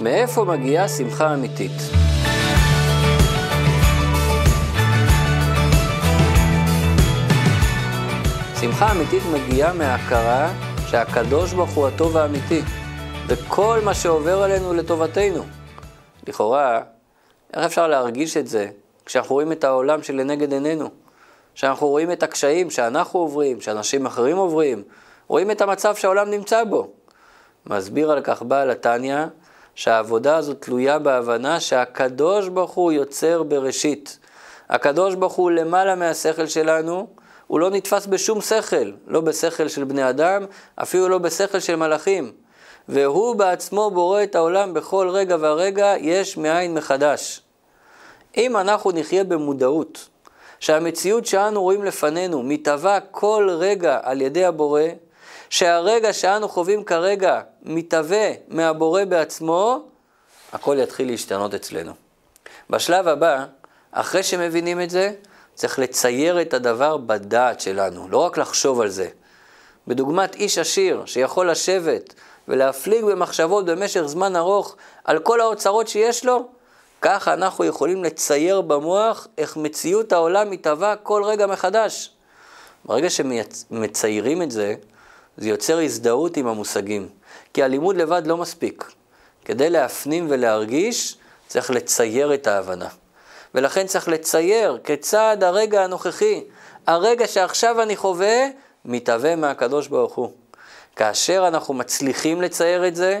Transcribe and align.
מאיפה 0.00 0.44
מגיעה 0.44 0.88
שמחה 0.88 1.34
אמיתית? 1.34 1.72
שמחה 8.60 8.92
אמיתית 8.92 9.22
מגיעה 9.32 9.72
מההכרה 9.72 10.52
שהקדוש 10.86 11.52
ברוך 11.52 11.70
הוא 11.70 11.88
הטוב 11.88 12.16
האמיתי, 12.16 12.60
וכל 13.26 13.78
מה 13.84 13.94
שעובר 13.94 14.42
עלינו 14.42 14.74
לטובתנו. 14.74 15.44
לכאורה, 16.28 16.80
איך 17.54 17.64
אפשר 17.64 17.88
להרגיש 17.88 18.36
את 18.36 18.46
זה 18.46 18.68
כשאנחנו 19.06 19.34
רואים 19.34 19.52
את 19.52 19.64
העולם 19.64 20.02
שלנגד 20.02 20.52
עינינו? 20.52 20.90
כשאנחנו 21.54 21.86
רואים 21.86 22.12
את 22.12 22.22
הקשיים 22.22 22.70
שאנחנו 22.70 23.20
עוברים, 23.20 23.60
שאנשים 23.60 24.06
אחרים 24.06 24.36
עוברים, 24.36 24.82
רואים 25.28 25.50
את 25.50 25.60
המצב 25.60 25.94
שהעולם 25.94 26.30
נמצא 26.30 26.64
בו. 26.64 26.90
מסביר 27.66 28.10
על 28.10 28.20
כך 28.20 28.42
בעל 28.42 28.70
התניא, 28.70 29.24
שהעבודה 29.80 30.36
הזאת 30.36 30.56
תלויה 30.60 30.98
בהבנה 30.98 31.60
שהקדוש 31.60 32.48
ברוך 32.48 32.70
הוא 32.70 32.92
יוצר 32.92 33.42
בראשית. 33.42 34.18
הקדוש 34.70 35.14
ברוך 35.14 35.32
הוא 35.32 35.50
למעלה 35.50 35.94
מהשכל 35.94 36.46
שלנו, 36.46 37.06
הוא 37.46 37.60
לא 37.60 37.70
נתפס 37.70 38.06
בשום 38.06 38.40
שכל, 38.40 38.90
לא 39.06 39.20
בשכל 39.20 39.68
של 39.68 39.84
בני 39.84 40.08
אדם, 40.08 40.44
אפילו 40.76 41.08
לא 41.08 41.18
בשכל 41.18 41.60
של 41.60 41.76
מלאכים. 41.76 42.32
והוא 42.88 43.36
בעצמו 43.36 43.90
בורא 43.90 44.22
את 44.22 44.34
העולם 44.34 44.74
בכל 44.74 45.08
רגע 45.08 45.36
ורגע, 45.40 45.94
יש 45.98 46.36
מאין 46.36 46.74
מחדש. 46.74 47.42
אם 48.36 48.56
אנחנו 48.56 48.90
נחיה 48.94 49.24
במודעות, 49.24 50.08
שהמציאות 50.58 51.26
שאנו 51.26 51.62
רואים 51.62 51.84
לפנינו 51.84 52.42
מתהווה 52.42 53.00
כל 53.00 53.48
רגע 53.50 53.98
על 54.02 54.20
ידי 54.20 54.44
הבורא, 54.44 54.82
שהרגע 55.50 56.12
שאנו 56.12 56.48
חווים 56.48 56.84
כרגע 56.84 57.40
מתהווה 57.62 58.30
מהבורא 58.48 59.04
בעצמו, 59.04 59.82
הכל 60.52 60.76
יתחיל 60.82 61.06
להשתנות 61.10 61.54
אצלנו. 61.54 61.92
בשלב 62.70 63.08
הבא, 63.08 63.44
אחרי 63.92 64.22
שמבינים 64.22 64.80
את 64.80 64.90
זה, 64.90 65.12
צריך 65.54 65.78
לצייר 65.78 66.40
את 66.40 66.54
הדבר 66.54 66.96
בדעת 66.96 67.60
שלנו, 67.60 68.08
לא 68.08 68.18
רק 68.18 68.38
לחשוב 68.38 68.80
על 68.80 68.88
זה. 68.88 69.08
בדוגמת 69.86 70.34
איש 70.34 70.58
עשיר 70.58 71.02
שיכול 71.06 71.50
לשבת 71.50 72.14
ולהפליג 72.48 73.04
במחשבות 73.04 73.64
במשך 73.64 74.02
זמן 74.02 74.36
ארוך 74.36 74.76
על 75.04 75.18
כל 75.18 75.40
האוצרות 75.40 75.88
שיש 75.88 76.24
לו, 76.24 76.48
ככה 77.00 77.32
אנחנו 77.32 77.64
יכולים 77.64 78.04
לצייר 78.04 78.60
במוח 78.60 79.26
איך 79.38 79.56
מציאות 79.56 80.12
העולם 80.12 80.50
מתהווה 80.50 80.96
כל 80.96 81.24
רגע 81.24 81.46
מחדש. 81.46 82.10
ברגע 82.84 83.10
שמציירים 83.10 84.42
את 84.42 84.50
זה, 84.50 84.74
זה 85.36 85.48
יוצר 85.48 85.78
הזדהות 85.78 86.36
עם 86.36 86.46
המושגים. 86.46 87.08
כי 87.54 87.62
הלימוד 87.62 87.96
לבד 87.96 88.22
לא 88.26 88.36
מספיק. 88.36 88.92
כדי 89.44 89.70
להפנים 89.70 90.26
ולהרגיש, 90.30 91.16
צריך 91.48 91.70
לצייר 91.70 92.34
את 92.34 92.46
ההבנה. 92.46 92.88
ולכן 93.54 93.86
צריך 93.86 94.08
לצייר 94.08 94.78
כיצד 94.84 95.36
הרגע 95.40 95.84
הנוכחי, 95.84 96.44
הרגע 96.86 97.26
שעכשיו 97.26 97.82
אני 97.82 97.96
חווה, 97.96 98.46
מתהווה 98.84 99.36
מהקדוש 99.36 99.88
ברוך 99.88 100.14
הוא. 100.14 100.30
כאשר 100.96 101.44
אנחנו 101.48 101.74
מצליחים 101.74 102.42
לצייר 102.42 102.88
את 102.88 102.96
זה 102.96 103.20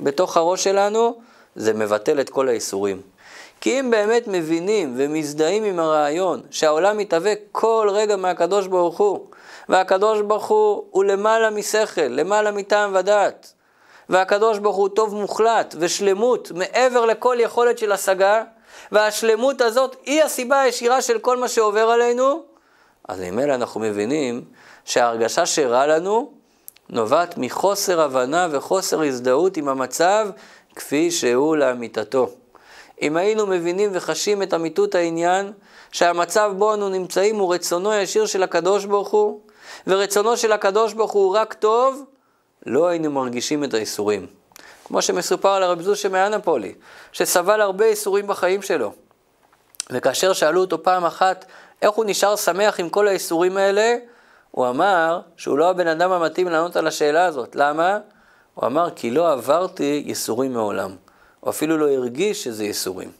בתוך 0.00 0.36
הראש 0.36 0.64
שלנו, 0.64 1.20
זה 1.56 1.72
מבטל 1.72 2.20
את 2.20 2.30
כל 2.30 2.48
האיסורים. 2.48 3.00
כי 3.60 3.80
אם 3.80 3.90
באמת 3.90 4.24
מבינים 4.26 4.94
ומזדהים 4.98 5.64
עם 5.64 5.78
הרעיון 5.78 6.40
שהעולם 6.50 6.98
מתהווה 6.98 7.32
כל 7.52 7.88
רגע 7.92 8.16
מהקדוש 8.16 8.66
ברוך 8.66 8.98
הוא, 8.98 9.26
והקדוש 9.68 10.20
ברוך 10.20 10.46
הוא 10.46 10.84
הוא 10.90 11.04
למעלה 11.04 11.50
משכל, 11.50 12.00
למעלה 12.00 12.50
מטעם 12.50 12.94
ודעת, 12.94 13.52
והקדוש 14.08 14.58
ברוך 14.58 14.76
הוא 14.76 14.88
טוב 14.88 15.14
מוחלט 15.14 15.74
ושלמות 15.78 16.52
מעבר 16.54 17.06
לכל 17.06 17.36
יכולת 17.40 17.78
של 17.78 17.92
השגה, 17.92 18.42
והשלמות 18.92 19.60
הזאת 19.60 19.96
היא 20.06 20.22
הסיבה 20.22 20.60
הישירה 20.60 21.02
של 21.02 21.18
כל 21.18 21.36
מה 21.36 21.48
שעובר 21.48 21.90
עלינו, 21.90 22.42
אז 23.08 23.20
ממילא 23.20 23.54
אנחנו 23.54 23.80
מבינים 23.80 24.44
שההרגשה 24.84 25.46
שרע 25.46 25.86
לנו 25.86 26.30
נובעת 26.90 27.34
מחוסר 27.38 28.00
הבנה 28.00 28.48
וחוסר 28.50 29.02
הזדהות 29.02 29.56
עם 29.56 29.68
המצב 29.68 30.28
כפי 30.74 31.10
שהוא 31.10 31.56
לאמיתתו. 31.56 32.28
אם 33.02 33.16
היינו 33.16 33.46
מבינים 33.46 33.90
וחשים 33.92 34.42
את 34.42 34.54
אמיתות 34.54 34.94
העניין, 34.94 35.52
שהמצב 35.92 36.52
בו 36.58 36.74
אנו 36.74 36.88
נמצאים 36.88 37.36
הוא 37.36 37.54
רצונו 37.54 37.90
הישיר 37.90 38.26
של 38.26 38.42
הקדוש 38.42 38.84
ברוך 38.84 39.08
הוא, 39.08 39.40
ורצונו 39.86 40.36
של 40.36 40.52
הקדוש 40.52 40.92
ברוך 40.92 41.12
הוא 41.12 41.36
רק 41.36 41.54
טוב, 41.54 42.04
לא 42.66 42.86
היינו 42.86 43.10
מרגישים 43.10 43.64
את 43.64 43.74
האיסורים. 43.74 44.26
כמו 44.84 45.02
שמסופר 45.02 45.48
על 45.48 45.62
הרב 45.62 45.82
זושה 45.82 46.08
מאנפולי, 46.08 46.74
שסבל 47.12 47.60
הרבה 47.60 47.84
איסורים 47.84 48.26
בחיים 48.26 48.62
שלו. 48.62 48.92
וכאשר 49.90 50.32
שאלו 50.32 50.60
אותו 50.60 50.82
פעם 50.82 51.04
אחת 51.04 51.44
איך 51.82 51.90
הוא 51.90 52.04
נשאר 52.04 52.36
שמח 52.36 52.80
עם 52.80 52.88
כל 52.88 53.08
האיסורים 53.08 53.56
האלה, 53.56 53.96
הוא 54.50 54.68
אמר 54.68 55.20
שהוא 55.36 55.58
לא 55.58 55.70
הבן 55.70 55.86
אדם 55.86 56.12
המתאים 56.12 56.48
לענות 56.48 56.76
על 56.76 56.86
השאלה 56.86 57.24
הזאת. 57.24 57.56
למה? 57.56 57.98
הוא 58.54 58.66
אמר 58.66 58.90
כי 58.90 59.10
לא 59.10 59.32
עברתי 59.32 60.02
ייסורים 60.06 60.52
מעולם. 60.52 60.96
הוא 61.40 61.50
אפילו 61.50 61.78
לא 61.78 61.88
הרגיש 61.90 62.44
שזה 62.44 62.64
ייסורים. 62.64 63.10